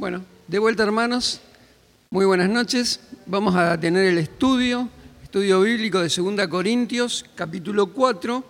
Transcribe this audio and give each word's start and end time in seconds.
Bueno, 0.00 0.24
de 0.48 0.58
vuelta 0.58 0.82
hermanos, 0.82 1.42
muy 2.08 2.24
buenas 2.24 2.48
noches. 2.48 3.00
Vamos 3.26 3.54
a 3.54 3.78
tener 3.78 4.06
el 4.06 4.16
estudio, 4.16 4.88
estudio 5.22 5.60
bíblico 5.60 6.00
de 6.00 6.08
2 6.08 6.48
Corintios, 6.48 7.26
capítulo 7.34 7.92
4, 7.92 8.42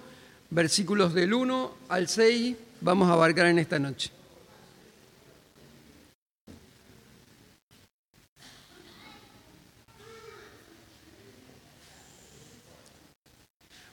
versículos 0.51 1.13
del 1.13 1.35
1 1.35 1.75
al 1.89 2.07
6, 2.07 2.57
vamos 2.81 3.11
a 3.11 3.15
abarcar 3.15 3.47
en 3.47 3.59
esta 3.59 3.81
noche. 3.81 4.13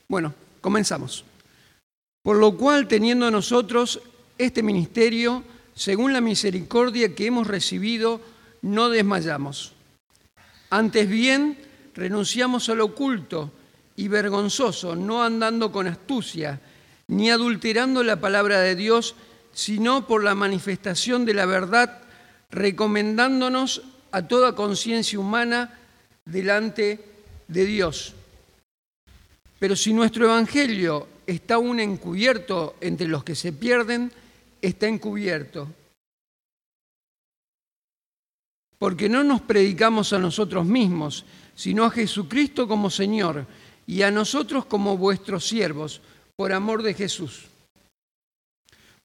Bueno, 0.07 0.31
comenzamos. 0.61 1.25
Por 2.21 2.37
lo 2.37 2.55
cual, 2.55 2.87
teniendo 2.87 3.31
nosotros 3.31 3.99
este 4.37 4.61
ministerio, 4.61 5.43
según 5.77 6.11
la 6.11 6.21
misericordia 6.21 7.13
que 7.13 7.27
hemos 7.27 7.45
recibido, 7.45 8.19
no 8.63 8.89
desmayamos. 8.89 9.73
Antes 10.71 11.07
bien, 11.07 11.55
renunciamos 11.93 12.67
al 12.69 12.81
oculto 12.81 13.51
y 13.95 14.07
vergonzoso, 14.07 14.95
no 14.95 15.23
andando 15.23 15.71
con 15.71 15.85
astucia, 15.85 16.59
ni 17.07 17.29
adulterando 17.29 18.03
la 18.03 18.19
palabra 18.19 18.59
de 18.59 18.75
Dios, 18.75 19.13
sino 19.53 20.07
por 20.07 20.23
la 20.23 20.33
manifestación 20.33 21.25
de 21.25 21.35
la 21.35 21.45
verdad, 21.45 22.01
recomendándonos 22.49 23.83
a 24.11 24.27
toda 24.27 24.55
conciencia 24.55 25.19
humana 25.19 25.77
delante 26.25 27.05
de 27.47 27.65
Dios. 27.65 28.15
Pero 29.59 29.75
si 29.75 29.93
nuestro 29.93 30.25
Evangelio 30.25 31.07
está 31.27 31.55
aún 31.55 31.79
encubierto 31.79 32.75
entre 32.81 33.07
los 33.07 33.23
que 33.23 33.35
se 33.35 33.53
pierden, 33.53 34.11
está 34.61 34.87
encubierto. 34.87 35.67
Porque 38.77 39.09
no 39.09 39.23
nos 39.23 39.41
predicamos 39.41 40.13
a 40.13 40.19
nosotros 40.19 40.65
mismos, 40.65 41.25
sino 41.55 41.83
a 41.83 41.91
Jesucristo 41.91 42.67
como 42.67 42.89
Señor 42.89 43.47
y 43.87 44.03
a 44.03 44.11
nosotros 44.11 44.65
como 44.65 44.97
vuestros 44.97 45.47
siervos, 45.47 46.01
por 46.35 46.53
amor 46.53 46.83
de 46.83 46.93
Jesús. 46.93 47.45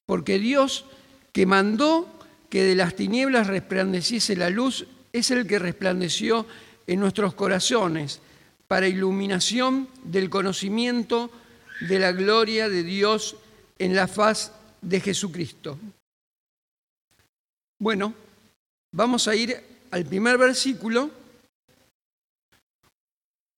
Porque 0.05 0.37
Dios 0.37 0.85
que 1.31 1.45
mandó 1.47 2.07
que 2.49 2.63
de 2.63 2.75
las 2.75 2.95
tinieblas 2.95 3.47
resplandeciese 3.47 4.35
la 4.35 4.51
luz, 4.51 4.85
es 5.11 5.31
el 5.31 5.47
que 5.47 5.57
resplandeció 5.57 6.45
en 6.85 6.99
nuestros 6.99 7.33
corazones 7.33 8.21
para 8.67 8.87
iluminación 8.87 9.87
del 10.03 10.29
conocimiento 10.29 11.31
de 11.81 11.99
la 11.99 12.11
gloria 12.11 12.69
de 12.69 12.83
Dios 12.83 13.35
en 13.79 13.95
la 13.95 14.07
faz 14.07 14.51
de 14.83 14.99
Jesucristo. 14.99 15.79
Bueno, 17.79 18.13
vamos 18.91 19.27
a 19.27 19.35
ir 19.35 19.61
al 19.91 20.05
primer 20.05 20.37
versículo, 20.37 21.09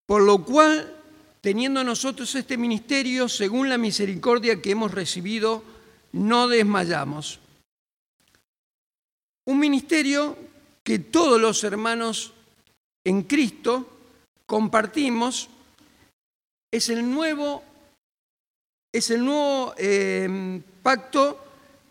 por 0.08 0.22
lo 0.22 0.44
cual, 0.44 0.96
teniendo 1.42 1.84
nosotros 1.84 2.34
este 2.36 2.58
ministerio, 2.58 3.28
según 3.28 3.70
la 3.70 3.78
misericordia 3.78 4.62
que 4.62 4.72
hemos 4.72 4.92
recibido, 4.92 5.64
no 6.12 6.48
desmayamos. 6.48 7.40
Un 9.48 9.60
ministerio 9.60 10.38
que 10.84 11.00
todos 11.00 11.40
los 11.40 11.64
hermanos 11.64 12.34
en 13.04 13.24
Cristo 13.24 13.90
compartimos 14.46 15.50
es 16.72 16.90
el 16.90 17.10
nuevo, 17.10 17.64
es 18.96 19.10
el 19.10 19.26
nuevo 19.26 19.74
eh, 19.78 20.62
pacto 20.82 21.44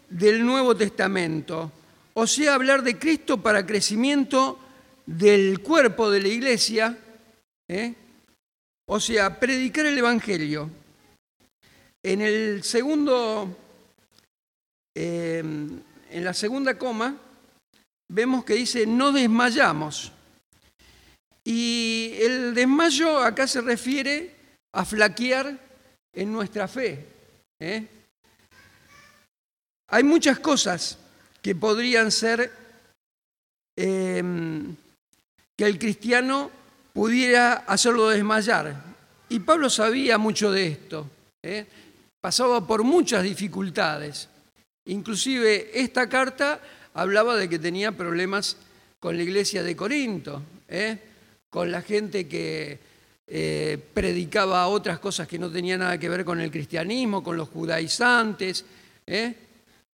del 0.09 0.45
Nuevo 0.45 0.75
Testamento, 0.75 1.71
o 2.15 2.27
sea, 2.27 2.55
hablar 2.55 2.83
de 2.83 2.99
Cristo 2.99 3.43
para 3.43 3.67
crecimiento 3.67 4.59
del 5.05 5.61
cuerpo 5.61 6.11
de 6.11 6.21
la 6.23 6.29
iglesia, 6.29 6.97
¿eh? 7.69 7.95
o 8.89 8.99
sea, 9.01 9.39
predicar 9.39 9.85
el 9.85 9.99
Evangelio. 9.99 10.71
En 12.03 12.23
el 12.23 12.63
segundo, 12.63 13.55
em, 14.97 15.81
en 16.11 16.25
la 16.25 16.33
segunda 16.33 16.79
coma, 16.79 17.19
vemos 18.09 18.47
que 18.47 18.55
dice 18.55 18.87
no 18.87 19.13
desmayamos. 19.13 20.11
Y 21.45 22.13
el 22.21 22.55
desmayo 22.55 23.19
acá 23.19 23.47
se 23.47 23.61
refiere 23.61 24.35
a 24.73 24.87
flaquear 24.87 25.65
en 26.15 26.33
nuestra 26.33 26.69
fe. 26.69 27.05
¿eh? 27.61 27.87
Hay 29.89 30.03
muchas 30.03 30.39
cosas 30.39 30.99
que 31.43 31.55
podrían 31.55 32.11
ser 32.11 32.51
em, 33.77 34.75
que 35.57 35.67
el 35.67 35.79
cristiano 35.79 36.51
pudiera 36.93 37.65
hacerlo 37.67 38.09
desmayar. 38.09 38.75
Y 39.29 39.41
Pablo 39.41 39.69
sabía 39.69 40.17
mucho 40.19 40.51
de 40.51 40.69
esto. 40.69 41.11
¿eh? 41.43 41.67
Pasaba 42.21 42.67
por 42.67 42.83
muchas 42.85 43.23
dificultades. 43.23 44.29
Inclusive 44.87 45.71
esta 45.79 46.09
carta 46.09 46.61
hablaba 46.95 47.37
de 47.37 47.49
que 47.49 47.59
tenía 47.59 47.93
problemas 47.93 48.57
con 49.01 49.17
la 49.17 49.23
iglesia 49.23 49.63
de 49.63 49.77
Corinto, 49.77 50.43
¿eh? 50.69 50.99
con 51.51 51.71
la 51.71 51.83
gente 51.83 52.27
que 52.27 52.79
eh, 53.27 53.79
predicaba 53.95 54.67
otras 54.69 54.99
cosas 54.99 55.27
que 55.27 55.39
no 55.39 55.51
tenían 55.51 55.81
nada 55.81 55.99
que 55.99 56.09
ver 56.09 56.25
con 56.25 56.41
el 56.41 56.51
cristianismo, 56.51 57.23
con 57.23 57.37
los 57.37 57.49
judaizantes 57.49 58.65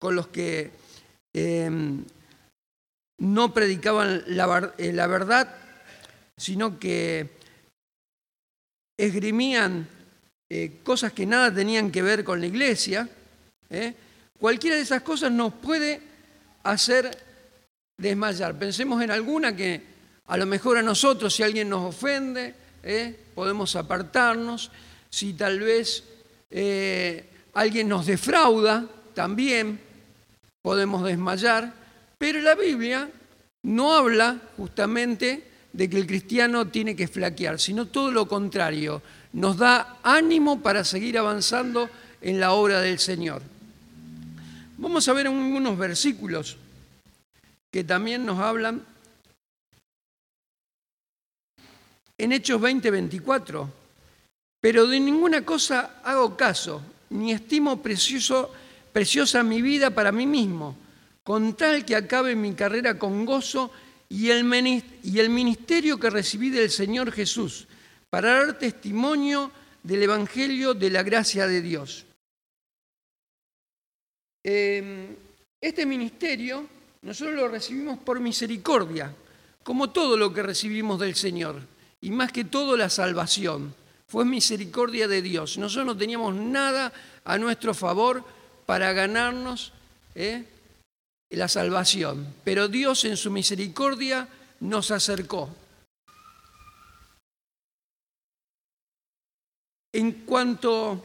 con 0.01 0.17
los 0.17 0.29
que 0.29 0.71
em, 1.35 2.03
no 3.19 3.53
predicaban 3.53 4.25
eh, 4.27 4.93
la, 4.93 5.07
verdad, 5.07 5.55
sino 6.37 6.79
que 6.79 7.29
esgrimían 8.99 9.87
eh, 10.49 10.81
cosas 10.83 11.13
que 11.13 11.27
nada 11.27 11.55
tenían 11.55 11.93
que 11.93 12.03
ver 12.03 12.25
con 12.25 12.41
la 12.41 12.47
iglesia, 12.47 13.09
¿eh? 13.69 13.95
cualquiera 14.39 14.77
de 14.77 14.83
esas 14.83 15.03
cosas 15.03 15.31
nos 15.31 15.53
puede 15.53 16.01
hacer 16.63 17.11
desmayar. 17.99 18.59
Pensemos 18.59 19.03
en 19.03 19.11
alguna 19.11 19.55
que 19.55 19.83
a 20.29 20.37
lo 20.39 20.47
mejor 20.47 20.79
a 20.79 20.83
nosotros, 20.83 21.35
si 21.35 21.43
alguien 21.43 21.69
nos 21.69 21.95
ofende, 21.95 22.55
podemos 23.35 23.77
apartarnos. 23.77 24.71
Si 25.11 25.35
tal 25.35 25.61
vez 25.61 26.05
alguien 27.55 27.89
nos 27.89 28.07
defrauda, 28.07 28.87
también 29.15 29.81
podemos 30.63 31.05
desmayar, 31.05 31.73
pero 32.19 32.41
la 32.41 32.55
Biblia 32.55 33.09
no 33.63 33.95
habla 33.95 34.39
justamente 34.57 35.45
de 35.73 35.89
que 35.89 35.99
el 35.99 36.07
cristiano 36.07 36.69
tiene 36.69 36.97
que 36.97 37.09
flaquear, 37.09 37.61
sino 37.61 37.87
todo 37.87 38.11
lo 38.11 38.27
contrario, 38.27 39.03
nos 39.33 39.57
da 39.57 39.99
ánimo 40.03 40.61
para 40.61 40.85
seguir 40.85 41.19
avanzando 41.19 41.89
en 42.21 42.41
la 42.41 42.53
obra 42.53 42.81
del 42.81 42.99
Señor. 42.99 43.43
Vamos 44.79 45.07
a 45.09 45.13
ver 45.13 45.29
unos 45.29 45.79
versículos 45.79 46.57
que 47.71 47.85
también 47.85 48.27
nos 48.27 48.39
hablan 48.39 48.83
en 52.21 52.33
Hechos 52.33 52.61
20:24, 52.61 53.69
pero 54.61 54.87
de 54.87 55.01
ninguna 55.01 55.45
cosa 55.45 56.01
hago 56.05 56.37
caso, 56.37 56.83
ni 57.11 57.33
estimo 57.33 57.83
precioso 57.83 58.53
preciosa 58.93 59.43
mi 59.43 59.63
vida 59.63 59.91
para 59.91 60.13
mí 60.13 60.27
mismo, 60.27 60.77
con 61.23 61.55
tal 61.55 61.85
que 61.85 61.97
acabe 61.97 62.35
mi 62.35 62.55
carrera 62.55 62.99
con 62.99 63.25
gozo 63.25 63.71
y 64.09 64.31
el 64.31 64.45
ministerio 64.45 65.99
que 65.99 66.11
recibí 66.11 66.51
del 66.51 66.71
Señor 66.71 67.13
Jesús, 67.13 67.67
para 68.11 68.35
dar 68.35 68.59
testimonio 68.59 69.51
del 69.83 70.03
Evangelio 70.03 70.75
de 70.75 70.91
la 70.91 71.03
gracia 71.03 71.47
de 71.47 71.63
Dios. 71.63 72.05
Em, 74.43 75.15
este 75.61 75.87
ministerio 75.87 76.67
nosotros 77.03 77.37
lo 77.37 77.49
recibimos 77.49 77.99
por 77.99 78.21
misericordia, 78.21 79.15
como 79.63 79.91
todo 79.91 80.17
lo 80.17 80.35
que 80.35 80.43
recibimos 80.43 80.99
del 80.99 81.15
Señor, 81.15 81.63
y 82.01 82.11
más 82.11 82.33
que 82.33 82.45
todo 82.45 82.77
la 82.77 82.91
salvación. 82.91 83.75
Fue 84.07 84.25
misericordia 84.25 85.07
de 85.07 85.23
Dios. 85.23 85.59
Nosotros 85.59 85.87
no 85.87 85.97
teníamos 85.97 86.35
nada 86.35 86.93
a 87.25 87.39
nuestro 87.39 87.75
favor, 87.75 88.25
para 88.71 88.93
ganarnos 88.93 89.73
¿eh? 90.15 90.45
la 91.31 91.49
salvación. 91.49 92.33
Pero 92.45 92.69
Dios 92.69 93.05
en 93.05 93.17
su 93.17 93.29
misericordia 93.33 94.29
nos 94.61 94.93
acercó. 94.93 95.51
En 99.93 100.25
cuanto, 100.25 101.03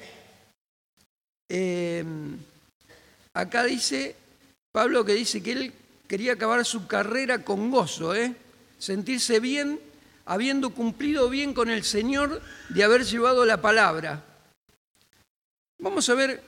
em, 1.50 2.38
acá 3.34 3.64
dice, 3.64 4.16
Pablo 4.72 5.04
que 5.04 5.14
dice 5.16 5.42
que 5.42 5.54
él 5.54 5.74
quería 6.08 6.34
acabar 6.34 6.64
su 6.66 6.86
carrera 6.86 7.44
con 7.44 7.72
gozo, 7.72 8.14
¿eh? 8.14 8.36
sentirse 8.78 9.40
bien, 9.40 9.80
habiendo 10.26 10.72
cumplido 10.72 11.30
bien 11.30 11.54
con 11.54 11.70
el 11.70 11.84
Señor 11.84 12.42
de 12.70 12.84
haber 12.84 13.06
llevado 13.06 13.46
la 13.46 13.62
palabra. 13.62 14.24
Vamos 15.80 16.10
a 16.10 16.16
ver 16.16 16.42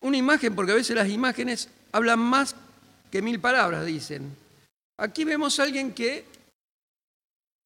una 0.00 0.16
imagen, 0.16 0.54
porque 0.54 0.72
a 0.72 0.76
veces 0.76 0.94
las 0.94 1.08
imágenes 1.08 1.68
hablan 1.92 2.20
más 2.20 2.54
que 3.10 3.22
mil 3.22 3.40
palabras, 3.40 3.84
dicen. 3.84 4.36
Aquí 4.98 5.24
vemos 5.24 5.58
a 5.58 5.64
alguien 5.64 5.92
que 5.92 6.24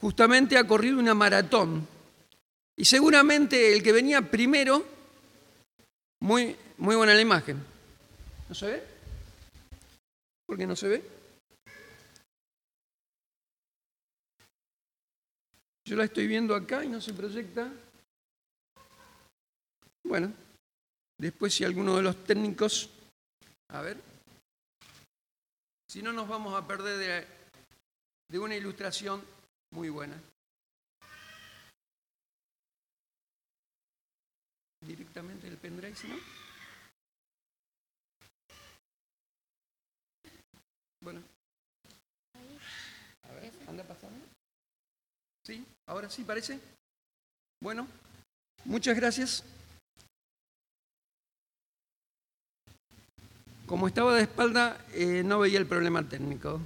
justamente 0.01 0.57
ha 0.57 0.65
corrido 0.65 0.99
una 0.99 1.13
maratón. 1.13 1.87
Y 2.75 2.85
seguramente 2.85 3.73
el 3.73 3.83
que 3.83 3.91
venía 3.91 4.21
primero, 4.21 4.85
muy, 6.21 6.55
muy 6.77 6.95
buena 6.95 7.13
la 7.13 7.21
imagen. 7.21 7.61
¿No 8.47 8.55
se 8.55 8.65
ve? 8.67 8.83
¿Por 10.45 10.57
qué 10.57 10.65
no 10.65 10.75
se 10.75 10.87
ve? 10.87 11.18
Yo 15.89 15.95
la 15.95 16.03
estoy 16.03 16.27
viendo 16.27 16.53
acá 16.53 16.83
y 16.83 16.87
no 16.87 17.01
se 17.01 17.15
proyecta. 17.15 17.67
Bueno, 20.03 20.31
después 21.17 21.51
si 21.51 21.63
alguno 21.63 21.95
de 21.95 22.03
los 22.03 22.23
técnicos, 22.25 22.91
a 23.69 23.81
ver, 23.81 23.97
si 25.87 26.03
no 26.03 26.13
nos 26.13 26.27
vamos 26.27 26.53
a 26.53 26.67
perder 26.67 27.27
de, 28.29 28.37
una 28.37 28.55
ilustración 28.55 29.23
muy 29.71 29.89
buena. 29.89 30.21
Directamente 34.85 35.47
el 35.47 35.57
pendrive, 35.57 35.95
¿no? 36.07 36.15
Bueno. 41.01 41.23
A 43.23 43.33
ver, 43.33 43.51
anda 43.67 43.83
pasando. 43.83 44.39
¿Sí? 45.49 45.65
¿Ahora 45.87 46.07
sí 46.11 46.23
parece? 46.23 46.59
Bueno, 47.59 47.87
muchas 48.65 48.95
gracias. 48.95 49.43
Como 53.65 53.87
estaba 53.87 54.13
de 54.13 54.21
espalda, 54.21 54.79
eh, 54.93 55.23
no 55.25 55.39
veía 55.39 55.57
el 55.57 55.65
problema 55.65 56.07
técnico. 56.07 56.61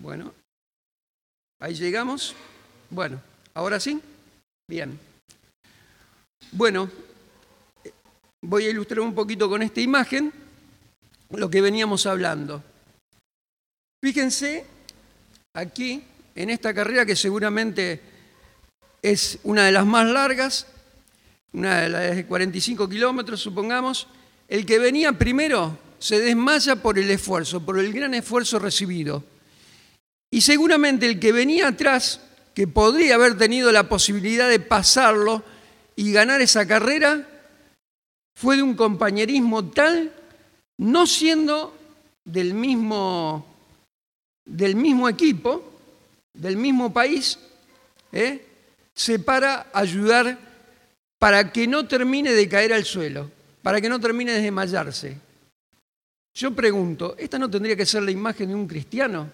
Bueno, 0.00 0.32
ahí 1.58 1.74
llegamos. 1.74 2.36
Bueno, 2.88 3.20
ahora 3.54 3.80
sí. 3.80 4.00
Bien. 4.70 4.96
Bueno, 6.52 6.88
voy 8.42 8.66
a 8.66 8.70
ilustrar 8.70 9.00
un 9.00 9.12
poquito 9.12 9.48
con 9.48 9.62
esta 9.62 9.80
imagen 9.80 10.32
lo 11.30 11.50
que 11.50 11.60
veníamos 11.60 12.06
hablando. 12.06 12.62
Fíjense 14.02 14.64
aquí, 15.54 16.02
en 16.34 16.50
esta 16.50 16.74
carrera 16.74 17.06
que 17.06 17.16
seguramente 17.16 18.00
es 19.02 19.38
una 19.44 19.64
de 19.64 19.72
las 19.72 19.86
más 19.86 20.06
largas, 20.06 20.66
una 21.52 21.80
de 21.80 21.88
las 21.88 22.16
de 22.16 22.26
45 22.26 22.88
kilómetros, 22.88 23.40
supongamos, 23.40 24.08
el 24.48 24.66
que 24.66 24.78
venía 24.78 25.12
primero 25.12 25.78
se 25.98 26.20
desmaya 26.20 26.76
por 26.76 26.98
el 26.98 27.10
esfuerzo, 27.10 27.64
por 27.64 27.78
el 27.78 27.92
gran 27.92 28.14
esfuerzo 28.14 28.58
recibido. 28.58 29.24
Y 30.30 30.40
seguramente 30.42 31.06
el 31.06 31.18
que 31.18 31.32
venía 31.32 31.68
atrás, 31.68 32.20
que 32.54 32.66
podría 32.66 33.14
haber 33.14 33.38
tenido 33.38 33.72
la 33.72 33.88
posibilidad 33.88 34.48
de 34.48 34.60
pasarlo 34.60 35.42
y 35.94 36.12
ganar 36.12 36.40
esa 36.42 36.66
carrera, 36.66 37.26
fue 38.34 38.56
de 38.56 38.62
un 38.62 38.74
compañerismo 38.74 39.70
tal, 39.70 40.12
no 40.78 41.06
siendo 41.06 41.74
del 42.24 42.52
mismo, 42.52 43.55
del 44.46 44.76
mismo 44.76 45.08
equipo, 45.08 45.62
del 46.32 46.56
mismo 46.56 46.92
país, 46.92 47.38
¿eh? 48.12 48.46
se 48.94 49.18
para 49.18 49.66
ayudar 49.72 50.38
para 51.18 51.52
que 51.52 51.66
no 51.66 51.86
termine 51.86 52.32
de 52.32 52.48
caer 52.48 52.72
al 52.72 52.84
suelo, 52.84 53.30
para 53.62 53.80
que 53.80 53.88
no 53.88 54.00
termine 54.00 54.32
de 54.32 54.42
desmayarse. 54.42 55.18
Yo 56.34 56.54
pregunto, 56.54 57.16
¿esta 57.18 57.38
no 57.38 57.50
tendría 57.50 57.76
que 57.76 57.86
ser 57.86 58.02
la 58.02 58.10
imagen 58.10 58.48
de 58.48 58.54
un 58.54 58.68
cristiano? 58.68 59.30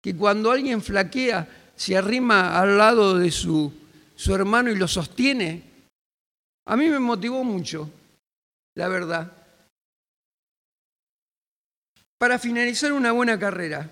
Que 0.00 0.16
cuando 0.16 0.50
alguien 0.50 0.82
flaquea, 0.82 1.46
se 1.76 1.96
arrima 1.96 2.58
al 2.58 2.78
lado 2.78 3.18
de 3.18 3.30
su, 3.30 3.72
su 4.16 4.34
hermano 4.34 4.70
y 4.70 4.76
lo 4.76 4.88
sostiene. 4.88 5.62
A 6.66 6.76
mí 6.76 6.88
me 6.88 6.98
motivó 6.98 7.44
mucho, 7.44 7.90
la 8.74 8.88
verdad. 8.88 9.30
Para 12.18 12.38
finalizar 12.38 12.92
una 12.92 13.12
buena 13.12 13.38
carrera, 13.38 13.90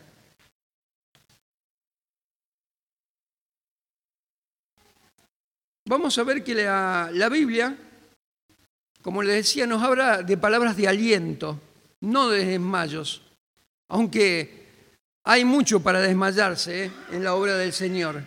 vamos 5.91 6.17
a 6.19 6.23
ver 6.23 6.45
que 6.45 6.55
la, 6.55 7.29
Biblia, 7.29 7.77
como 9.03 9.25
les 9.25 9.35
decía, 9.35 9.67
nos 9.67 9.83
habla 9.83 10.23
de 10.23 10.37
palabras 10.37 10.77
de 10.77 10.87
aliento, 10.87 11.61
no 12.03 12.31
de 12.31 12.45
desmayos, 12.45 13.23
aunque 13.89 14.69
hay 15.25 15.45
mucho 15.45 15.81
para 15.81 16.01
desmayarse 16.01 16.85
¿eh? 16.85 16.91
en 17.11 17.25
la 17.25 17.35
obra 17.35 17.57
del 17.57 17.73
Señor. 17.73 18.23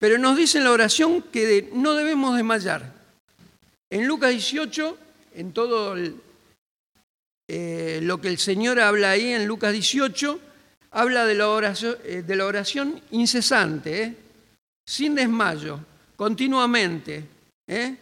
Pero 0.00 0.18
nos 0.18 0.36
dice 0.36 0.58
en 0.58 0.64
la 0.64 0.72
oración 0.72 1.22
que 1.22 1.70
no 1.72 1.94
debemos 1.94 2.34
desmayar. 2.34 2.92
En 3.90 4.08
Lucas 4.08 4.30
18, 4.30 4.98
en 5.34 5.52
todo 5.52 5.94
eh, 7.46 8.00
lo 8.02 8.20
que 8.20 8.28
el 8.28 8.38
Señor 8.38 8.80
habla 8.80 9.12
ahí 9.12 9.32
en 9.32 9.46
Lucas 9.46 9.72
18, 9.72 10.40
habla 10.90 11.26
de 11.26 11.34
la 11.36 11.48
oración, 11.48 11.96
eh, 12.02 12.24
de 12.26 12.36
la 12.36 12.44
oración 12.44 13.00
incesante, 13.12 14.16
sin 14.84 15.14
desmayo 15.14 15.78
continuamente. 16.18 17.24
¿eh? 17.68 17.96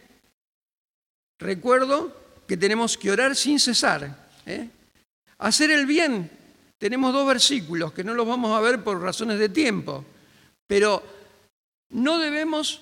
Recuerdo 1.39 2.41
que 2.47 2.57
tenemos 2.57 2.97
que 2.97 3.11
orar 3.11 3.35
sin 3.35 3.59
cesar. 3.59 4.29
¿eh? 4.47 4.67
Hacer 5.37 5.69
el 5.69 5.85
bien. 5.85 6.29
Tenemos 6.79 7.13
dos 7.13 7.27
versículos 7.27 7.93
que 7.93 8.03
no 8.03 8.15
los 8.15 8.27
vamos 8.27 8.57
a 8.57 8.61
ver 8.61 8.83
por 8.83 8.99
razones 8.99 9.37
de 9.37 9.49
tiempo, 9.49 10.03
pero 10.65 11.03
no 11.91 12.17
debemos 12.17 12.81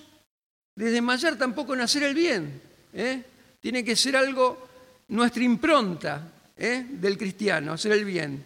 desmayar 0.74 1.38
tampoco 1.38 1.74
en 1.74 1.82
hacer 1.82 2.04
el 2.04 2.16
bien. 2.16 2.62
¿eh? 2.94 3.22
Tiene 3.60 3.84
que 3.84 3.98
ser 3.98 4.16
algo, 4.16 4.70
nuestra 5.10 5.44
impronta 5.44 6.32
del 6.56 7.18
cristiano, 7.18 7.74
hacer 7.74 7.92
el 7.92 8.06
bien. 8.06 8.42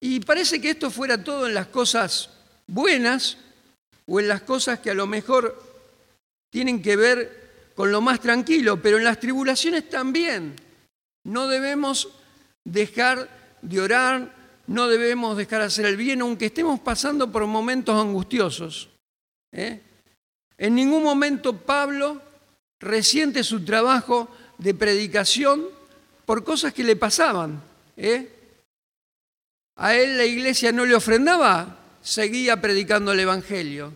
Y 0.00 0.20
parece 0.20 0.60
que 0.60 0.70
esto 0.70 0.88
fuera 0.88 1.22
todo 1.24 1.48
en 1.48 1.54
las 1.54 1.66
cosas 1.66 2.30
buenas 2.68 3.38
o 4.06 4.20
en 4.20 4.28
las 4.28 4.42
cosas 4.42 4.78
que 4.78 4.90
a 4.90 4.94
lo 4.94 5.08
mejor 5.08 5.69
tienen 6.50 6.82
que 6.82 6.96
ver 6.96 7.72
con 7.74 7.90
lo 7.90 8.00
más 8.00 8.20
tranquilo, 8.20 8.82
pero 8.82 8.98
en 8.98 9.04
las 9.04 9.18
tribulaciones 9.18 9.88
también. 9.88 10.54
No 11.24 11.48
debemos 11.48 12.08
dejar 12.64 13.28
de 13.62 13.80
orar, 13.80 14.34
no 14.66 14.88
debemos 14.88 15.36
dejar 15.36 15.60
de 15.60 15.66
hacer 15.66 15.86
el 15.86 15.96
bien, 15.96 16.20
aunque 16.20 16.46
estemos 16.46 16.80
pasando 16.80 17.30
por 17.30 17.46
momentos 17.46 17.98
angustiosos. 17.98 18.90
¿eh? 19.52 19.80
En 20.58 20.74
ningún 20.74 21.02
momento 21.02 21.56
Pablo 21.56 22.20
resiente 22.80 23.42
su 23.44 23.64
trabajo 23.64 24.28
de 24.58 24.74
predicación 24.74 25.66
por 26.26 26.44
cosas 26.44 26.72
que 26.74 26.84
le 26.84 26.96
pasaban. 26.96 27.62
¿eh? 27.96 28.28
A 29.76 29.94
él 29.94 30.16
la 30.16 30.24
iglesia 30.24 30.72
no 30.72 30.84
le 30.84 30.94
ofrendaba, 30.94 31.78
seguía 32.02 32.60
predicando 32.60 33.12
el 33.12 33.20
Evangelio. 33.20 33.92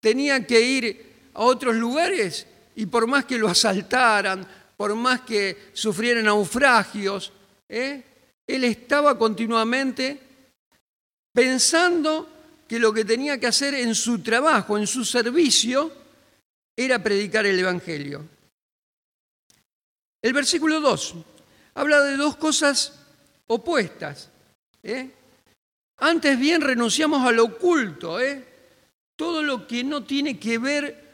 Tenía 0.00 0.46
que 0.46 0.60
ir 0.60 1.07
a 1.38 1.42
otros 1.42 1.76
lugares 1.76 2.46
y 2.74 2.86
por 2.86 3.06
más 3.06 3.24
que 3.24 3.38
lo 3.38 3.48
asaltaran, 3.48 4.44
por 4.76 4.94
más 4.96 5.20
que 5.20 5.70
sufrieran 5.72 6.24
naufragios, 6.24 7.32
¿eh? 7.68 8.02
él 8.44 8.64
estaba 8.64 9.16
continuamente 9.16 10.20
pensando 11.32 12.28
que 12.66 12.80
lo 12.80 12.92
que 12.92 13.04
tenía 13.04 13.38
que 13.38 13.46
hacer 13.46 13.74
en 13.74 13.94
su 13.94 14.20
trabajo, 14.20 14.76
en 14.76 14.88
su 14.88 15.04
servicio, 15.04 15.92
era 16.76 17.00
predicar 17.00 17.46
el 17.46 17.58
Evangelio. 17.58 18.24
El 20.20 20.32
versículo 20.32 20.80
2 20.80 21.14
habla 21.74 22.02
de 22.02 22.16
dos 22.16 22.36
cosas 22.36 22.98
opuestas. 23.46 24.28
¿eh? 24.82 25.08
Antes 25.98 26.36
bien 26.36 26.62
renunciamos 26.62 27.24
al 27.24 27.38
oculto, 27.38 28.18
¿eh? 28.18 28.44
todo 29.14 29.40
lo 29.44 29.68
que 29.68 29.84
no 29.84 30.02
tiene 30.02 30.36
que 30.36 30.58
ver 30.58 31.07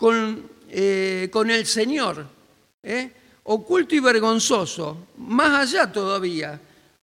con, 0.00 0.48
eh, 0.70 1.28
con 1.30 1.50
el 1.50 1.66
Señor, 1.66 2.26
¿eh? 2.82 3.10
oculto 3.42 3.94
y 3.94 4.00
vergonzoso, 4.00 5.08
más 5.18 5.68
allá 5.68 5.92
todavía, 5.92 6.58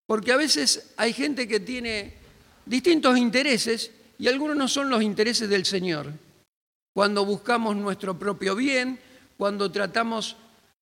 porque 0.08 0.32
a 0.32 0.38
veces 0.38 0.94
hay 0.98 1.14
gente 1.14 1.48
que 1.48 1.60
tiene 1.60 2.16
distintos 2.66 3.16
intereses 3.16 3.92
y 4.18 4.28
algunos 4.28 4.58
no 4.58 4.68
son 4.68 4.90
los 4.90 5.04
intereses 5.04 5.48
del 5.48 5.64
Señor. 5.64 6.12
Cuando 6.92 7.24
buscamos 7.24 7.76
nuestro 7.76 8.18
propio 8.18 8.56
bien, 8.56 9.00
cuando 9.38 9.72
tratamos 9.72 10.36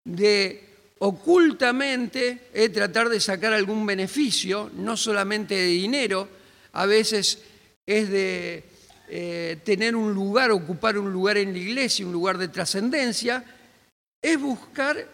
de 0.06 0.70
ocultamente 1.00 2.48
eh, 2.54 2.70
tratar 2.70 3.10
de 3.10 3.20
sacar 3.20 3.52
algún 3.52 3.86
beneficio, 3.86 4.72
no 4.74 4.96
solamente 4.96 5.54
de 5.54 5.66
dinero, 5.66 6.30
a 6.72 6.86
veces 6.86 7.42
es 7.86 8.10
de 8.10 8.64
eh, 9.08 9.60
tener 9.64 9.96
un 9.96 10.14
lugar, 10.14 10.52
ocupar 10.52 10.98
un 10.98 11.12
lugar 11.12 11.38
en 11.38 11.54
la 11.54 11.60
iglesia, 11.60 12.06
un 12.06 12.14
lugar 12.14 12.38
de 12.38 12.48
trascendencia, 12.48 13.44
es 14.22 14.40
buscar 14.40 15.08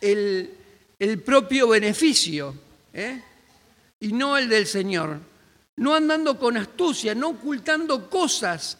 el, 0.00 0.50
el 0.98 1.22
propio 1.22 1.68
beneficio 1.68 2.54
¿eh? 2.92 3.22
y 4.00 4.12
no 4.12 4.36
el 4.36 4.48
del 4.48 4.66
Señor. 4.66 5.20
No 5.76 5.94
andando 5.94 6.38
con 6.38 6.56
astucia, 6.56 7.14
no 7.14 7.30
ocultando 7.30 8.10
cosas, 8.10 8.78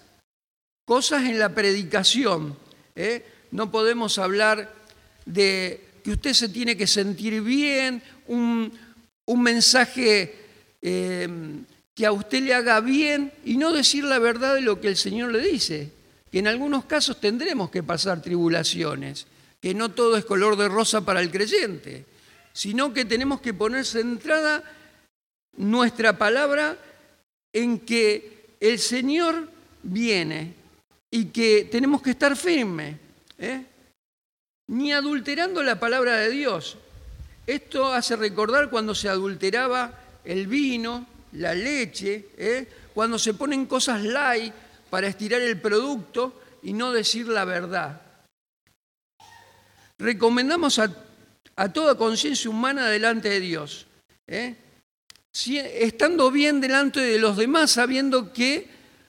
cosas 0.85 1.25
en 1.25 1.39
la 1.39 1.55
predicación. 1.55 2.57
¿eh? 2.97 3.25
No 3.53 3.71
podemos 3.71 4.19
hablar 4.19 4.75
de 5.25 5.85
que 6.03 6.11
usted 6.11 6.33
se 6.33 6.49
tiene 6.49 6.77
que 6.77 6.87
sentir 6.87 7.41
bien, 7.43 8.03
un, 8.27 8.73
mensaje 9.27 10.35
eh, 10.83 11.29
que 11.99 12.07
a 12.07 12.13
usted 12.13 12.45
le 12.45 12.55
haga 12.55 12.81
bien 12.81 13.33
y 13.45 13.57
no 13.57 13.73
decir 13.73 14.05
la 14.05 14.21
verdad 14.21 14.55
de 14.55 14.61
lo 14.61 14.81
que 14.81 14.87
el 14.87 14.97
Señor 14.97 15.33
le 15.33 15.41
dice, 15.41 15.91
que 16.31 16.39
en 16.39 16.47
algunos 16.47 16.85
casos 16.85 17.21
tendremos 17.21 17.71
que 17.71 17.83
pasar 17.83 18.23
tribulaciones 18.23 19.27
que 19.61 19.75
no 19.75 19.89
todo 19.89 20.17
es 20.17 20.25
color 20.25 20.55
de 20.55 20.69
rosa 20.69 21.05
para 21.05 21.21
el 21.21 21.33
creyente, 21.33 22.05
sino 22.53 22.95
que 22.95 23.05
tenemos 23.05 23.41
que 23.41 23.53
poner 23.53 23.85
centrada 23.85 24.63
nuestra 25.57 26.17
palabra 26.17 26.79
en 27.53 27.81
que 27.81 28.47
el 28.61 28.79
Señor 28.79 29.49
viene 29.83 30.55
y 31.11 31.25
que 31.25 31.69
tenemos 31.69 32.01
que 32.01 32.11
estar 32.11 32.37
firmes, 32.37 32.95
¿eh? 33.39 33.65
ni 34.69 34.93
adulterando 34.93 35.65
la 35.65 35.81
palabra 35.81 36.15
de 36.15 36.31
Dios. 36.31 36.79
Esto 37.45 37.93
hace 37.93 38.15
recordar 38.15 38.71
cuando 38.71 38.95
se 38.95 39.09
adulteraba 39.09 39.99
el 40.25 40.47
vino, 40.47 41.18
la 41.33 41.55
leche, 41.55 42.31
¿eh? 42.37 42.67
cuando 42.95 43.19
se 43.19 43.35
ponen 43.35 43.67
cosas 43.67 44.03
light 44.03 44.53
para 44.91 45.07
estirar 45.07 45.41
el 45.41 45.61
producto 45.61 46.41
y 46.63 46.73
no 46.73 46.93
decir 46.93 47.29
la 47.29 47.45
verdad 47.45 48.09
recomendamos 49.99 50.79
a, 50.79 50.93
toda 51.73 51.97
conciencia 51.97 52.49
humana 52.49 52.89
delante 52.89 53.29
de 53.29 53.41
Dios. 53.41 53.87
¿eh? 54.27 54.55
estando 55.35 56.31
bien 56.31 56.61
delante 56.61 57.01
de 57.01 57.19
los 57.19 57.37
demás, 57.37 57.73
sabiendo 57.73 58.33
que 58.33 58.69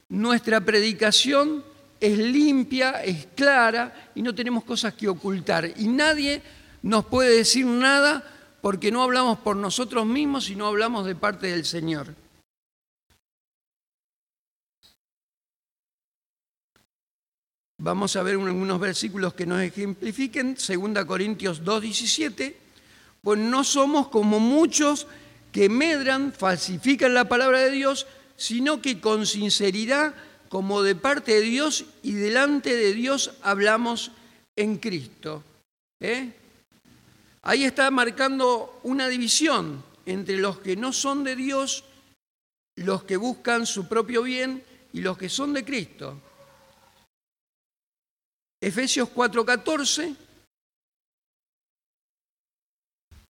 nuestra 0.10 0.62
predicación 0.62 1.64
es 2.00 2.18
limpia, 2.18 3.04
es 3.04 3.28
clara 3.36 4.12
y 4.16 4.22
no 4.22 4.34
tenemos 4.34 4.64
cosas 4.64 4.94
que 4.94 5.08
ocultar. 5.08 5.72
Y 5.78 5.88
nadie 5.88 6.42
nos 6.82 7.06
puede 7.06 7.38
decir 7.38 7.66
nada 7.66 8.24
porque 8.62 8.92
no 8.92 9.04
hablamos 9.04 9.40
por 9.40 9.56
nosotros 9.56 10.06
mismos, 10.06 10.46
sino 10.46 10.68
hablamos 10.68 11.06
de 11.06 11.16
parte 11.16 11.48
del 11.48 11.66
Señor. 11.66 12.16
Vamos 17.82 18.18
a 18.18 18.24
ver 18.24 18.36
algunos 18.36 18.80
versículos 18.80 19.34
que 19.34 19.46
nos 19.46 19.62
ejemplifiquen. 19.62 20.56
2 20.56 21.06
Corintios 21.06 21.64
2.17. 21.64 22.54
Pues 23.22 23.40
no 23.40 23.64
somos 23.64 24.10
como 24.10 24.40
muchos 24.42 25.08
que 25.54 25.70
medran, 25.70 26.34
falsifican 26.34 27.14
la 27.14 27.30
palabra 27.30 27.60
de 27.60 27.72
Dios, 27.72 28.06
sino 28.36 28.82
que 28.82 29.00
con 29.00 29.26
sinceridad, 29.26 30.14
como 30.50 30.82
de 30.82 30.96
parte 30.96 31.36
de 31.36 31.42
Dios 31.42 31.86
y 32.04 32.14
delante 32.14 32.76
de 32.76 32.94
Dios 32.94 33.32
hablamos 33.42 34.12
en 34.58 34.78
Cristo. 34.78 35.44
¿Eh? 36.02 36.34
Ahí 37.50 37.64
está 37.64 37.90
marcando 37.90 38.80
una 38.84 39.08
división 39.08 39.84
entre 40.06 40.38
los 40.38 40.60
que 40.60 40.76
no 40.76 40.94
son 40.94 41.24
de 41.24 41.36
Dios, 41.36 41.84
los 42.76 43.06
que 43.06 43.18
buscan 43.18 43.66
su 43.66 43.88
propio 43.88 44.22
bien 44.22 44.64
y 44.94 45.02
los 45.02 45.18
que 45.18 45.30
son 45.30 45.56
de 45.56 45.66
Cristo. 45.66 46.22
Efesios 48.62 49.10
4:14, 49.10 50.16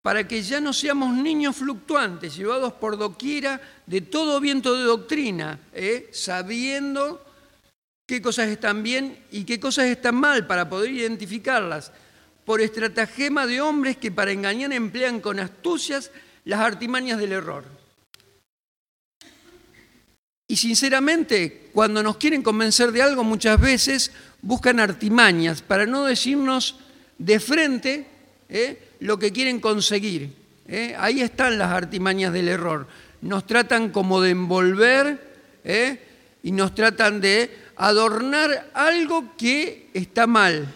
para 0.01 0.27
que 0.27 0.41
ya 0.41 0.59
no 0.61 0.73
seamos 0.73 1.13
niños 1.13 1.55
fluctuantes, 1.55 2.35
llevados 2.35 2.73
por 2.73 2.97
doquiera 2.97 3.61
de 3.85 4.01
todo 4.01 4.39
viento 4.39 4.75
de 4.75 4.83
doctrina, 4.85 5.59
¿eh? 5.73 6.09
sabiendo 6.11 7.23
qué 8.07 8.19
cosas 8.19 8.47
están 8.47 8.81
bien 8.81 9.27
y 9.29 9.43
qué 9.43 9.59
cosas 9.59 9.85
están 9.85 10.15
mal 10.15 10.47
para 10.47 10.67
poder 10.67 10.89
identificarlas, 10.89 11.91
por 12.47 12.61
estratagema 12.61 13.45
de 13.45 13.59
hombres 13.59 13.97
que 13.97 14.09
para 14.09 14.31
engañar 14.31 14.71
emplean 14.71 15.19
con 15.19 15.37
astucias 15.37 16.11
las 16.45 16.61
artimañas 16.61 17.19
del 17.19 17.33
error. 17.33 17.65
Y 20.47 20.55
sinceramente, 20.55 21.67
cuando 21.73 22.01
nos 22.01 22.15
quieren 22.15 22.41
convencer 22.41 22.93
de 22.93 23.01
algo, 23.01 23.25
muchas 23.25 23.59
veces 23.59 24.13
buscan 24.41 24.79
artimañas 24.79 25.61
para 25.61 25.85
no 25.85 26.05
decirnos 26.05 26.79
de 27.17 27.41
frente 27.41 28.07
¿eh? 28.47 28.81
lo 29.01 29.19
que 29.19 29.33
quieren 29.33 29.59
conseguir. 29.59 30.33
¿eh? 30.69 30.95
Ahí 30.97 31.19
están 31.19 31.57
las 31.57 31.73
artimañas 31.73 32.31
del 32.31 32.47
error. 32.47 32.87
Nos 33.23 33.45
tratan 33.45 33.89
como 33.89 34.21
de 34.21 34.29
envolver 34.29 35.35
¿eh? 35.65 35.99
y 36.43 36.53
nos 36.53 36.73
tratan 36.73 37.19
de 37.19 37.53
adornar 37.75 38.71
algo 38.73 39.35
que 39.35 39.89
está 39.93 40.27
mal. 40.27 40.73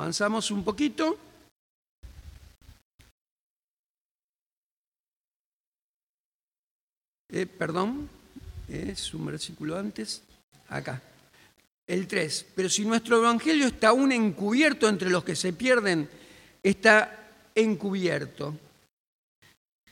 Avanzamos 0.00 0.50
un 0.50 0.64
poquito. 0.64 1.18
perdón 7.58 8.08
es 8.66 9.12
un 9.12 9.26
versículo 9.26 9.76
antes, 9.76 10.22
acá. 10.70 11.02
El 11.86 12.06
3. 12.06 12.46
Pero 12.54 12.70
si 12.70 12.86
nuestro 12.86 13.18
evangelio 13.18 13.66
está 13.66 13.88
aún 13.88 14.10
encubierto 14.12 14.88
entre 14.88 15.10
los 15.10 15.22
que 15.22 15.36
se 15.36 15.52
pierden, 15.52 16.08
está 16.62 17.28
encubierto. 17.54 18.56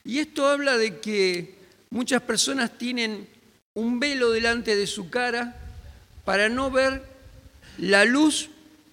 Y 0.04 0.20
esto 0.20 0.48
habla 0.48 0.78
de 0.78 1.00
que 1.00 1.54
muchas 1.90 2.22
personas 2.22 2.78
tienen 2.78 3.28
un 3.74 4.00
velo 4.00 4.30
delante 4.30 4.74
de 4.74 4.86
su 4.86 5.10
cara 5.10 5.54
para 6.24 6.48
no 6.48 6.70
ver 6.70 7.04
la 7.76 8.06
luz 8.06 8.48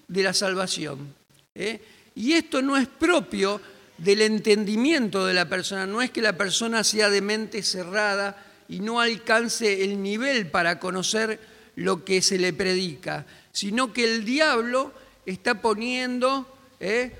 de 0.08 0.22
la 0.22 0.32
salvación. 0.32 1.14
¿eh? 1.54 1.80
Y 2.14 2.32
esto 2.32 2.62
no 2.62 2.76
es 2.76 2.86
propio 2.86 3.60
del 3.98 4.22
entendimiento 4.22 5.26
de 5.26 5.34
la 5.34 5.48
persona, 5.48 5.86
no 5.86 6.02
es 6.02 6.10
que 6.10 6.22
la 6.22 6.36
persona 6.36 6.84
sea 6.84 7.08
de 7.10 7.20
mente 7.20 7.62
cerrada 7.62 8.44
y 8.68 8.80
no 8.80 9.00
alcance 9.00 9.84
el 9.84 10.02
nivel 10.02 10.48
para 10.48 10.78
conocer 10.78 11.40
lo 11.76 12.04
que 12.04 12.22
se 12.22 12.38
le 12.38 12.52
predica, 12.52 13.26
sino 13.52 13.92
que 13.92 14.04
el 14.04 14.24
diablo 14.24 14.92
está 15.24 15.60
poniendo 15.60 16.46
eh, 16.80 17.12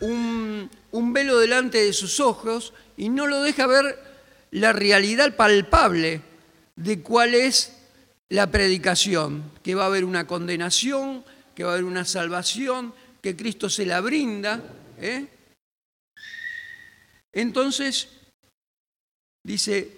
un, 0.00 0.70
un 0.92 1.12
velo 1.12 1.38
delante 1.38 1.84
de 1.84 1.92
sus 1.92 2.20
ojos 2.20 2.72
y 2.96 3.08
no 3.08 3.26
lo 3.26 3.42
deja 3.42 3.66
ver 3.66 3.98
la 4.50 4.72
realidad 4.72 5.36
palpable 5.36 6.22
de 6.76 7.00
cuál 7.00 7.34
es 7.34 7.72
la 8.28 8.50
predicación, 8.50 9.44
que 9.62 9.74
va 9.74 9.84
a 9.84 9.86
haber 9.86 10.04
una 10.04 10.26
condenación, 10.26 11.24
que 11.58 11.64
va 11.64 11.70
a 11.70 11.72
haber 11.72 11.86
una 11.86 12.04
salvación, 12.04 12.94
que 13.20 13.34
Cristo 13.34 13.68
se 13.68 13.84
la 13.84 14.00
brinda. 14.00 14.62
¿eh? 15.00 15.26
Entonces, 17.32 18.06
dice, 19.42 19.90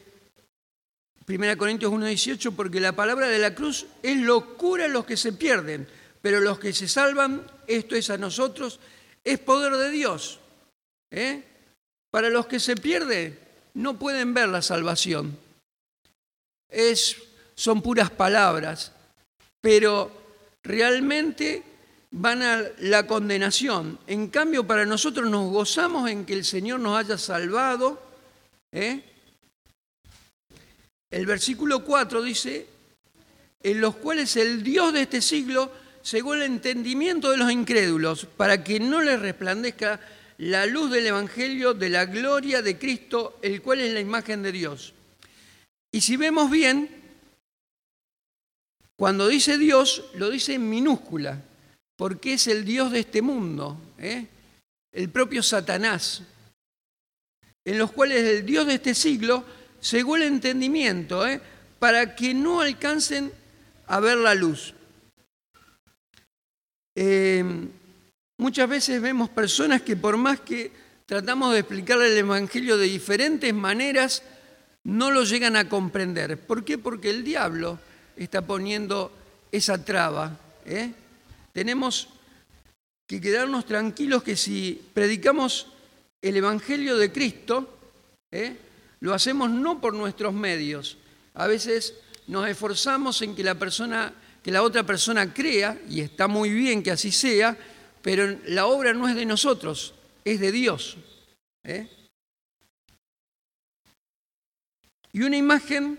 1 1.28 1.58
Corintios 1.58 1.92
1.18, 1.92 2.56
porque 2.56 2.80
la 2.80 2.96
palabra 2.96 3.28
de 3.28 3.38
la 3.38 3.54
cruz 3.54 3.84
es 4.02 4.16
locura 4.16 4.86
a 4.86 4.88
los 4.88 5.04
que 5.04 5.18
se 5.18 5.34
pierden, 5.34 5.86
pero 6.22 6.40
los 6.40 6.58
que 6.58 6.72
se 6.72 6.88
salvan, 6.88 7.46
esto 7.66 7.94
es 7.94 8.08
a 8.08 8.16
nosotros, 8.16 8.80
es 9.22 9.38
poder 9.38 9.74
de 9.74 9.90
Dios. 9.90 10.40
¿eh? 11.10 11.42
Para 12.10 12.30
los 12.30 12.46
que 12.46 12.58
se 12.58 12.74
pierden, 12.74 13.38
no 13.74 13.98
pueden 13.98 14.32
ver 14.32 14.48
la 14.48 14.62
salvación. 14.62 15.36
Es, 16.70 17.18
son 17.54 17.82
puras 17.82 18.08
palabras, 18.08 18.92
pero 19.60 20.19
realmente 20.62 21.62
van 22.10 22.42
a 22.42 22.62
la 22.78 23.06
condenación. 23.06 23.98
En 24.06 24.28
cambio, 24.28 24.66
para 24.66 24.84
nosotros 24.84 25.30
nos 25.30 25.50
gozamos 25.50 26.10
en 26.10 26.24
que 26.24 26.34
el 26.34 26.44
Señor 26.44 26.80
nos 26.80 26.98
haya 26.98 27.16
salvado. 27.18 28.02
¿eh? 28.72 29.02
El 31.10 31.26
versículo 31.26 31.84
4 31.84 32.22
dice, 32.22 32.66
en 33.62 33.80
los 33.80 33.96
cuales 33.96 34.36
el 34.36 34.62
Dios 34.62 34.92
de 34.92 35.02
este 35.02 35.20
siglo 35.20 35.70
cegó 36.04 36.34
el 36.34 36.42
entendimiento 36.42 37.30
de 37.30 37.36
los 37.36 37.52
incrédulos, 37.52 38.26
para 38.36 38.64
que 38.64 38.80
no 38.80 39.02
les 39.02 39.20
resplandezca 39.20 40.00
la 40.38 40.64
luz 40.66 40.90
del 40.90 41.06
Evangelio 41.06 41.74
de 41.74 41.90
la 41.90 42.06
gloria 42.06 42.62
de 42.62 42.78
Cristo, 42.78 43.38
el 43.42 43.60
cual 43.60 43.80
es 43.80 43.92
la 43.92 44.00
imagen 44.00 44.42
de 44.42 44.52
Dios. 44.52 44.94
Y 45.92 46.00
si 46.00 46.16
vemos 46.16 46.50
bien, 46.50 46.99
cuando 49.00 49.28
dice 49.28 49.56
Dios, 49.56 50.04
lo 50.16 50.28
dice 50.28 50.52
en 50.52 50.68
minúscula, 50.68 51.40
porque 51.96 52.34
es 52.34 52.46
el 52.48 52.66
Dios 52.66 52.92
de 52.92 53.00
este 53.00 53.22
mundo, 53.22 53.80
¿eh? 53.96 54.26
el 54.92 55.08
propio 55.08 55.42
Satanás, 55.42 56.22
en 57.64 57.78
los 57.78 57.92
cuales 57.92 58.22
el 58.22 58.44
Dios 58.44 58.66
de 58.66 58.74
este 58.74 58.94
siglo 58.94 59.42
según 59.80 60.20
el 60.20 60.28
entendimiento, 60.28 61.26
¿eh? 61.26 61.40
para 61.78 62.14
que 62.14 62.34
no 62.34 62.60
alcancen 62.60 63.32
a 63.86 64.00
ver 64.00 64.18
la 64.18 64.34
luz. 64.34 64.74
Eh, 66.94 67.42
muchas 68.36 68.68
veces 68.68 69.00
vemos 69.00 69.30
personas 69.30 69.80
que 69.80 69.96
por 69.96 70.18
más 70.18 70.40
que 70.40 70.72
tratamos 71.06 71.54
de 71.54 71.60
explicarle 71.60 72.12
el 72.12 72.18
Evangelio 72.18 72.76
de 72.76 72.84
diferentes 72.84 73.54
maneras, 73.54 74.22
no 74.84 75.10
lo 75.10 75.24
llegan 75.24 75.56
a 75.56 75.70
comprender. 75.70 76.38
¿Por 76.38 76.66
qué? 76.66 76.76
Porque 76.76 77.08
el 77.08 77.24
diablo 77.24 77.78
está 78.16 78.42
poniendo 78.42 79.12
esa 79.52 79.84
traba. 79.84 80.38
¿eh? 80.64 80.92
Tenemos 81.52 82.08
que 83.06 83.20
quedarnos 83.20 83.66
tranquilos 83.66 84.22
que 84.22 84.36
si 84.36 84.80
predicamos 84.94 85.66
el 86.22 86.36
Evangelio 86.36 86.96
de 86.96 87.10
Cristo, 87.10 87.78
¿eh? 88.30 88.56
lo 89.00 89.14
hacemos 89.14 89.50
no 89.50 89.80
por 89.80 89.94
nuestros 89.94 90.32
medios. 90.32 90.96
A 91.34 91.46
veces 91.46 91.94
nos 92.26 92.48
esforzamos 92.48 93.22
en 93.22 93.34
que 93.34 93.42
la 93.42 93.56
persona, 93.56 94.12
que 94.42 94.52
la 94.52 94.62
otra 94.62 94.84
persona 94.84 95.32
crea, 95.32 95.80
y 95.88 96.00
está 96.00 96.28
muy 96.28 96.50
bien 96.50 96.82
que 96.82 96.90
así 96.90 97.10
sea, 97.10 97.56
pero 98.02 98.38
la 98.46 98.66
obra 98.66 98.92
no 98.92 99.08
es 99.08 99.16
de 99.16 99.26
nosotros, 99.26 99.94
es 100.24 100.38
de 100.40 100.52
Dios. 100.52 100.96
¿eh? 101.64 101.88
Y 105.12 105.22
una 105.22 105.36
imagen 105.36 105.98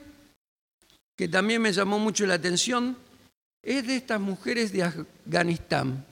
que 1.22 1.28
también 1.28 1.62
me 1.62 1.72
llamó 1.72 2.00
mucho 2.00 2.26
la 2.26 2.34
atención 2.34 2.98
es 3.62 3.86
de 3.86 3.96
estas 3.96 4.20
mujeres 4.20 4.72
de 4.72 4.82
Afganistán, 4.82 6.04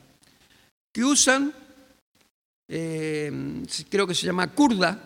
que 0.93 1.03
usan, 1.03 1.51
eh, 2.67 3.63
creo 3.89 4.05
que 4.05 4.13
se 4.13 4.27
llama 4.27 4.53
kurda, 4.53 5.01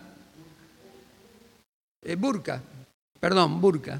eh, 2.02 2.16
burka, 2.16 2.62
perdón, 3.18 3.62
burka, 3.62 3.98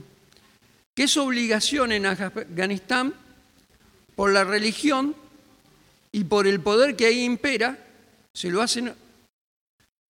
que 0.95 1.05
es 1.05 1.17
obligación 1.17 1.91
en 1.93 2.05
Afganistán 2.05 3.15
por 4.15 4.31
la 4.31 4.45
religión 4.45 5.17
y 6.13 6.25
por 6.25 6.47
el 6.47 6.61
poder 6.61 6.97
que 6.97 7.07
ahí 7.07 7.25
impera, 7.25 7.79
se 8.35 8.51
lo 8.51 8.61
hacen 8.61 8.93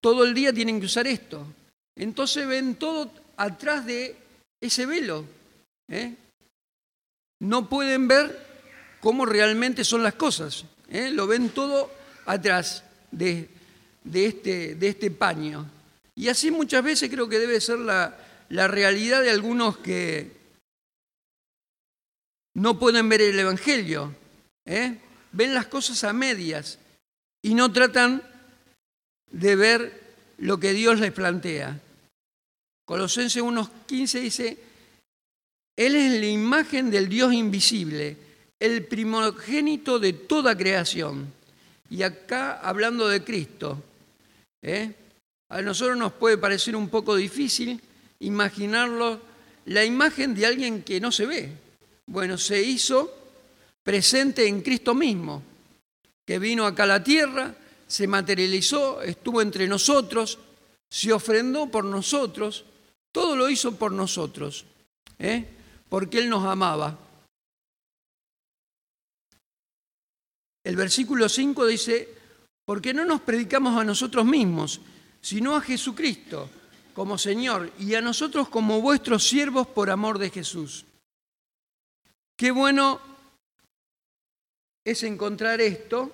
todo 0.01 0.25
el 0.25 0.35
día 0.35 0.53
tienen 0.53 0.81
que 0.81 0.87
usar 0.87 1.07
esto. 1.07 1.47
Entonces 1.95 2.49
ven 2.49 2.75
todo 2.75 3.13
atrás 3.37 3.87
de 3.87 4.17
ese 4.61 4.87
velo. 4.87 5.44
¿Eh? 5.88 6.14
No 7.41 7.69
pueden 7.69 8.09
ver 8.09 8.45
cómo 9.00 9.26
realmente 9.26 9.85
son 9.85 10.03
las 10.03 10.14
cosas. 10.14 10.64
¿eh? 10.88 11.11
Lo 11.11 11.26
ven 11.26 11.50
todo 11.50 11.91
atrás 12.26 12.85
de, 13.11 13.49
este, 14.12 14.75
de, 14.75 14.88
este, 14.88 15.11
paño. 15.11 15.69
Y 16.14 16.29
así 16.29 16.50
muchas 16.50 16.83
veces 16.83 17.11
creo 17.11 17.29
que 17.29 17.38
debe 17.38 17.61
ser 17.61 17.79
la, 17.79 18.17
la 18.49 18.69
realidad 18.69 19.23
de 19.23 19.31
algunos 19.31 19.79
que 19.79 20.33
no 22.55 22.79
pueden 22.79 23.09
ver 23.09 23.21
el 23.21 23.38
Evangelio. 23.38 24.14
¿eh? 24.64 24.99
Ven 25.33 25.55
las 25.55 25.67
cosas 25.67 26.05
a 26.05 26.12
medias 26.12 26.79
y 27.43 27.55
no 27.55 27.73
tratan 27.73 28.23
de 29.31 29.57
ver 29.57 30.05
lo 30.38 30.59
que 30.59 30.73
Dios 30.73 31.00
les 31.00 31.12
plantea. 31.12 31.81
Colosenses 32.87 33.43
1.15 33.43 34.21
dice, 34.21 34.59
Él 35.76 35.97
es 35.97 36.21
la 36.21 36.26
imagen 36.26 36.90
del 36.90 37.09
Dios 37.09 37.33
invisible, 37.33 38.16
el 38.61 38.85
primogénito 38.85 39.99
de 39.99 40.12
toda 40.12 40.57
creación. 40.57 41.33
Y 41.90 42.02
acá 42.02 42.61
hablando 42.61 43.09
de 43.09 43.25
Cristo, 43.25 43.83
¿eh? 44.62 44.93
a 45.49 45.62
nosotros 45.62 45.97
nos 45.97 46.12
puede 46.12 46.38
parecer 46.38 46.76
un 46.76 46.88
poco 46.88 47.16
difícil 47.16 47.81
imaginarlo, 48.21 49.21
la 49.66 49.85
imagen 49.85 50.35
de 50.35 50.47
alguien 50.47 50.83
que 50.83 51.00
no 51.00 51.11
se 51.12 51.26
ve. 51.26 51.52
Bueno, 52.07 52.38
se 52.38 52.62
hizo 52.62 53.12
presente 53.83 54.47
en 54.47 54.62
Cristo 54.62 54.95
mismo, 54.95 55.43
que 56.25 56.39
vino 56.39 56.67
acá 56.67 56.84
a 56.84 56.87
la 56.87 57.04
tierra, 57.04 57.54
se 57.87 58.06
materializó, 58.06 59.02
estuvo 59.02 59.43
entre 59.43 59.67
nosotros, 59.67 60.39
se 60.89 61.13
ofrendó 61.13 61.67
por 61.67 61.84
nosotros, 61.84 62.65
todo 63.13 63.37
lo 63.37 63.49
hizo 63.50 63.76
por 63.76 63.93
nosotros, 63.93 64.65
¿eh? 65.19 65.45
Porque 65.95 66.19
Él 66.19 66.28
nos 66.28 66.45
amaba. 66.45 66.99
El 70.65 70.75
versículo 70.75 71.28
5 71.28 71.67
dice, 71.67 72.09
porque 72.65 72.93
no 72.93 73.04
nos 73.04 73.21
predicamos 73.21 73.80
a 73.80 73.85
nosotros 73.85 74.25
mismos, 74.25 74.80
sino 75.21 75.54
a 75.54 75.61
Jesucristo 75.61 76.50
como 76.95 77.17
Señor 77.17 77.71
y 77.78 77.95
a 77.95 78.00
nosotros 78.00 78.49
como 78.49 78.80
vuestros 78.80 79.25
siervos 79.25 79.69
por 79.69 79.89
amor 79.89 80.19
de 80.19 80.30
Jesús. 80.30 80.85
Qué 82.37 82.50
bueno 82.50 83.00
es 84.85 85.00
encontrar 85.04 85.61
esto, 85.61 86.11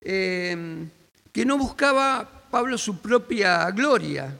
eh, 0.00 0.84
que 1.32 1.44
no 1.44 1.56
buscaba 1.56 2.48
Pablo 2.50 2.76
su 2.76 2.98
propia 3.00 3.70
gloria, 3.70 4.36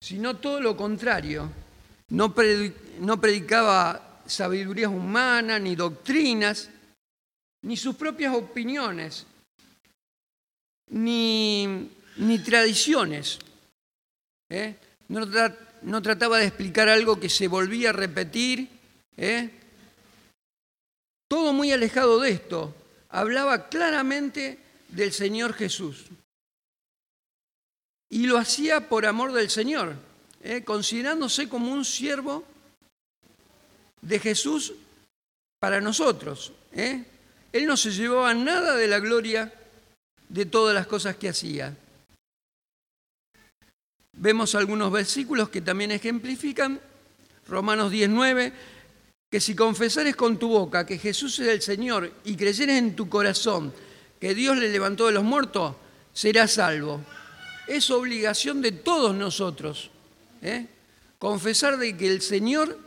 sino 0.00 0.38
todo 0.38 0.60
lo 0.60 0.76
contrario. 0.76 1.61
No, 2.12 2.34
predicaba 2.34 4.20
sabidurías 4.26 4.90
humanas, 4.90 5.60
ni 5.62 5.74
doctrinas, 5.74 6.68
ni 7.62 7.74
sus 7.74 7.96
propias 7.96 8.34
opiniones, 8.34 9.26
ni, 10.90 11.88
tradiciones. 12.44 13.38
¿eh? 14.50 14.76
No, 15.08 16.02
trataba 16.02 16.36
de 16.36 16.46
explicar 16.46 16.90
algo 16.90 17.18
que 17.18 17.30
se 17.30 17.48
volvía 17.48 17.88
a 17.88 17.94
repetir. 17.94 18.68
¿eh? 19.16 19.50
Todo 21.28 21.54
muy 21.54 21.72
alejado 21.72 22.20
de 22.20 22.30
esto. 22.30 22.74
Hablaba 23.08 23.70
claramente 23.70 24.58
del 24.88 25.12
Señor 25.12 25.54
Jesús 25.54 26.04
y 28.10 28.26
lo 28.26 28.36
hacía 28.36 28.90
por 28.90 29.06
amor 29.06 29.32
del 29.32 29.48
Señor, 29.48 29.96
¿eh? 30.42 30.62
considerándose 30.64 31.48
como 31.48 31.72
un 31.72 31.84
siervo 31.84 32.44
de 34.00 34.18
Jesús 34.18 34.72
para 35.60 35.80
nosotros. 35.80 36.52
¿eh? 36.72 37.04
Él 37.52 37.66
no 37.66 37.76
se 37.76 37.90
llevaba 37.90 38.34
nada 38.34 38.76
de 38.76 38.88
la 38.88 38.98
gloria 38.98 39.52
de 40.28 40.46
todas 40.46 40.74
las 40.74 40.86
cosas 40.86 41.16
que 41.16 41.28
hacía. 41.28 41.76
Vemos 44.14 44.54
algunos 44.54 44.92
versículos 44.92 45.48
que 45.48 45.60
también 45.60 45.90
ejemplifican, 45.90 46.80
Romanos 47.48 47.90
19, 47.90 48.52
que 49.30 49.40
si 49.40 49.54
confesares 49.54 50.14
con 50.16 50.38
tu 50.38 50.48
boca 50.48 50.84
que 50.84 50.98
Jesús 50.98 51.38
es 51.38 51.48
el 51.48 51.62
Señor 51.62 52.12
y 52.24 52.36
creyeres 52.36 52.76
en 52.76 52.94
tu 52.94 53.08
corazón 53.08 53.72
que 54.20 54.34
Dios 54.34 54.56
le 54.58 54.68
levantó 54.68 55.06
de 55.06 55.12
los 55.12 55.24
muertos, 55.24 55.74
serás 56.12 56.52
salvo 56.52 57.00
es 57.66 57.90
obligación 57.90 58.60
de 58.60 58.72
todos 58.72 59.14
nosotros. 59.14 59.90
¿Eh? 60.42 60.66
Confesar 61.18 61.78
de 61.78 61.96
que 61.96 62.08
el 62.08 62.20
Señor 62.20 62.78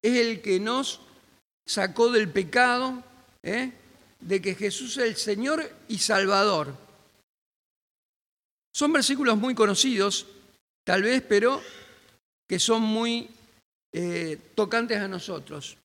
es 0.00 0.16
el 0.16 0.40
que 0.40 0.58
nos 0.58 1.00
sacó 1.66 2.10
del 2.10 2.28
pecado, 2.30 3.02
¿eh? 3.42 3.72
de 4.20 4.40
que 4.40 4.54
Jesús 4.54 4.96
es 4.96 5.04
el 5.04 5.16
Señor 5.16 5.70
y 5.88 5.98
Salvador. 5.98 6.74
Son 8.74 8.92
versículos 8.92 9.36
muy 9.36 9.54
conocidos, 9.54 10.26
tal 10.84 11.02
vez, 11.02 11.22
pero 11.22 11.60
que 12.48 12.58
son 12.58 12.82
muy 12.82 13.28
eh, 13.92 14.38
tocantes 14.54 14.98
a 14.98 15.08
nosotros. 15.08 15.76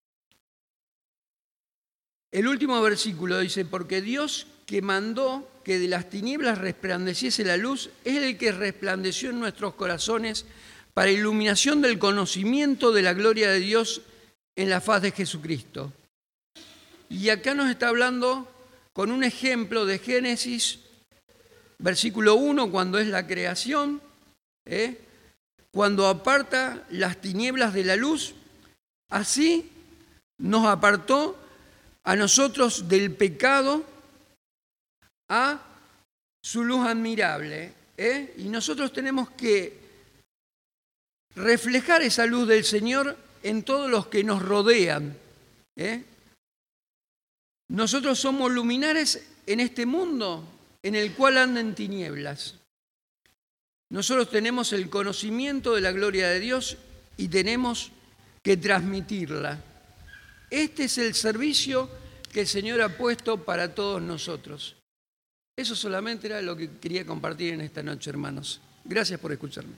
El 2.32 2.47
último 2.47 2.82
versículo 2.82 3.39
dice, 3.39 3.65
porque 3.65 4.01
Dios 4.01 4.47
que 4.65 4.82
mandó 4.82 5.49
que 5.63 5.80
de 5.80 5.88
las 5.88 6.10
tinieblas 6.10 6.58
resplandeciese 6.58 7.43
la 7.43 7.58
luz, 7.58 7.89
es 8.03 8.17
el 8.17 8.38
que 8.38 8.51
resplandeció 8.51 9.30
en 9.30 9.39
nuestros 9.39 9.73
corazones 9.75 10.45
para 10.97 11.12
iluminación 11.12 11.83
del 11.83 11.99
conocimiento 11.99 12.91
de 12.91 13.03
la 13.03 13.13
gloria 13.13 13.51
de 13.51 13.60
Dios 13.60 14.01
en 14.55 14.67
la 14.71 14.81
faz 14.81 15.03
de 15.03 15.12
Jesucristo. 15.12 15.93
Y 17.07 17.29
acá 17.29 17.53
nos 17.53 17.69
está 17.69 17.89
hablando 17.89 18.51
con 18.93 19.12
un 19.12 19.23
ejemplo 19.23 19.86
de 19.86 19.99
Génesis, 19.99 20.79
versículo 21.77 22.33
1, 22.33 22.71
cuando 22.71 22.97
es 22.97 23.05
la 23.10 23.27
creación, 23.27 24.01
¿eh? 24.65 24.99
cuando 25.71 26.07
aparta 26.07 26.83
las 26.89 27.21
tinieblas 27.21 27.75
de 27.75 27.83
la 27.83 27.95
luz, 27.95 28.33
así 29.12 29.69
nos 30.39 30.65
apartó 30.65 31.38
a 32.05 32.15
nosotros 32.15 32.89
del 32.89 33.13
pecado 33.13 33.86
a 35.29 35.60
su 36.41 36.63
luz 36.63 36.88
admirable. 36.88 37.71
¿eh? 37.97 38.33
Y 38.38 38.45
nosotros 38.45 38.91
tenemos 38.91 39.29
que 39.29 39.86
reflejar 41.38 42.02
esa 42.02 42.26
luz 42.26 42.47
del 42.47 42.65
Señor 42.65 43.15
en 43.43 43.63
todos 43.63 43.89
los 43.89 44.08
que 44.08 44.23
nos 44.23 44.41
rodean. 44.41 45.15
¿eh? 45.76 46.04
Nosotros 47.69 48.19
somos 48.19 48.52
luminares 48.52 49.23
en 49.45 49.60
este 49.60 49.86
mundo 49.86 50.43
en 50.82 50.95
el 50.95 51.13
cual 51.13 51.38
andan 51.38 51.76
tinieblas. 51.76 52.56
Nosotros 53.89 54.30
tenemos 54.30 54.73
el 54.73 54.89
conocimiento 54.89 55.76
de 55.76 55.82
la 55.82 55.91
gloria 55.91 56.28
de 56.28 56.39
Dios 56.39 56.78
y 57.15 57.30
tenemos 57.30 57.91
que 58.43 58.58
transmitirla. 58.58 59.62
Este 60.50 60.86
es 60.86 60.97
el 60.97 61.13
servicio 61.13 61.89
que 62.32 62.41
el 62.41 62.47
Señor 62.47 62.82
ha 62.82 62.97
puesto 62.97 63.43
para 63.43 63.73
todos 63.73 64.02
nosotros. 64.02 64.76
Eso 65.56 65.76
solamente 65.76 66.28
era 66.28 66.41
lo 66.41 66.56
que 66.56 66.78
quería 66.80 67.06
compartir 67.06 67.54
en 67.54 67.62
esta 67.62 67.84
noche, 67.84 68.10
hermanos. 68.10 68.60
Gracias 68.84 69.19
por 69.19 69.32
escucharme. 69.32 69.73